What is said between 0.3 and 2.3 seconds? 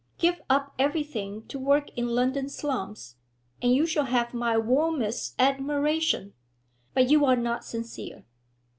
up everything to work in